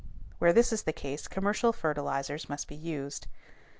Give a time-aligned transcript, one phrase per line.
[0.39, 3.27] Where this is the case commercial fertilizers must be used.